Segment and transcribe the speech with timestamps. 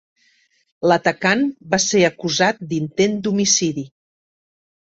[0.89, 1.43] L"atacant
[1.75, 3.87] va ser acusat d'intent d'homicidi.